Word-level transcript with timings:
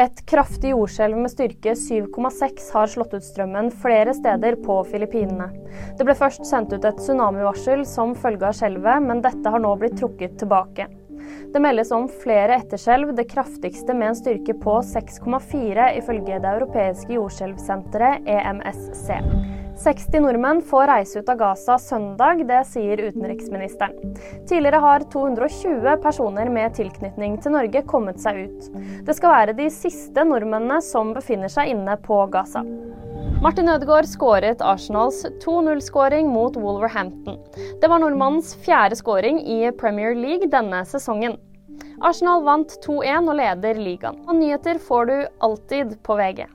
Et 0.00 0.20
kraftig 0.24 0.70
jordskjelv 0.72 1.18
med 1.20 1.28
styrke 1.28 1.74
7,6 1.76 2.70
har 2.72 2.88
slått 2.88 3.12
ut 3.12 3.24
strømmen 3.26 3.66
flere 3.82 4.14
steder 4.16 4.56
på 4.64 4.78
Filippinene. 4.88 5.50
Det 5.98 6.06
ble 6.08 6.14
først 6.16 6.46
sendt 6.48 6.72
ut 6.72 6.86
et 6.88 7.02
tsunamivarsel 7.02 7.84
som 7.84 8.14
følge 8.16 8.48
av 8.48 8.56
skjelvet, 8.56 9.04
men 9.04 9.20
dette 9.20 9.52
har 9.52 9.60
nå 9.60 9.74
blitt 9.76 9.98
trukket 10.00 10.38
tilbake. 10.40 10.88
Det 11.52 11.60
meldes 11.60 11.92
om 11.92 12.08
flere 12.22 12.56
etterskjelv, 12.62 13.12
det 13.18 13.28
kraftigste 13.28 13.92
med 13.92 14.14
en 14.14 14.20
styrke 14.22 14.56
på 14.62 14.80
6,4 14.88 15.92
ifølge 16.00 16.40
det 16.40 16.54
europeiske 16.56 17.18
jordskjelvsenteret 17.18 18.24
EMSC. 18.24 19.18
60 19.80 20.20
nordmenn 20.20 20.58
får 20.62 20.86
reise 20.86 21.18
ut 21.18 21.28
av 21.28 21.36
Gaza 21.40 21.78
søndag, 21.80 22.42
det 22.44 22.58
sier 22.68 23.00
utenriksministeren. 23.00 24.12
Tidligere 24.48 24.80
har 24.84 25.06
220 25.12 25.94
personer 26.02 26.50
med 26.52 26.74
tilknytning 26.76 27.38
til 27.40 27.54
Norge 27.56 27.80
kommet 27.88 28.20
seg 28.20 28.42
ut. 28.44 28.68
Det 29.06 29.16
skal 29.16 29.32
være 29.32 29.56
de 29.56 29.70
siste 29.72 30.26
nordmennene 30.28 30.82
som 30.84 31.14
befinner 31.16 31.48
seg 31.48 31.72
inne 31.72 31.96
på 32.04 32.20
Gaza. 32.28 32.60
Martin 33.40 33.72
Ødegaard 33.72 34.04
skåret 34.04 34.60
Arsenals 34.60 35.22
2-0-skåring 35.40 36.28
mot 36.28 36.60
Wolverhampton. 36.60 37.40
Det 37.80 37.88
var 37.88 38.04
nordmannens 38.04 38.52
fjerde 38.60 39.00
skåring 39.00 39.40
i 39.40 39.62
Premier 39.80 40.12
League 40.12 40.52
denne 40.52 40.84
sesongen. 40.84 41.40
Arsenal 42.04 42.44
vant 42.44 42.76
2-1 42.84 43.32
og 43.32 43.40
leder 43.40 43.80
ligaen. 43.80 44.20
Og 44.28 44.36
nyheter 44.36 44.76
får 44.76 45.08
du 45.08 45.18
alltid 45.40 46.02
på 46.04 46.20
VG. 46.20 46.50